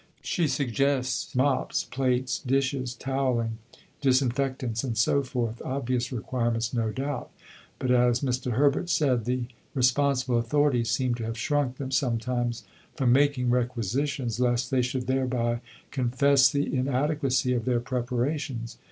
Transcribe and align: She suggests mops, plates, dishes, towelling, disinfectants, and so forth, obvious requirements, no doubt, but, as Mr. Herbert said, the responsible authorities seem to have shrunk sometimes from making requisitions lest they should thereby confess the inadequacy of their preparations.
She 0.23 0.47
suggests 0.47 1.35
mops, 1.35 1.83
plates, 1.83 2.39
dishes, 2.39 2.95
towelling, 2.95 3.59
disinfectants, 4.01 4.83
and 4.83 4.97
so 4.97 5.21
forth, 5.21 5.61
obvious 5.61 6.11
requirements, 6.11 6.73
no 6.73 6.89
doubt, 6.89 7.29
but, 7.77 7.91
as 7.91 8.21
Mr. 8.21 8.53
Herbert 8.53 8.89
said, 8.89 9.25
the 9.25 9.45
responsible 9.75 10.39
authorities 10.39 10.89
seem 10.89 11.13
to 11.21 11.25
have 11.25 11.37
shrunk 11.37 11.75
sometimes 11.91 12.63
from 12.95 13.11
making 13.13 13.51
requisitions 13.51 14.39
lest 14.39 14.71
they 14.71 14.81
should 14.81 15.05
thereby 15.05 15.61
confess 15.91 16.49
the 16.49 16.65
inadequacy 16.75 17.53
of 17.53 17.65
their 17.65 17.79
preparations. 17.79 18.79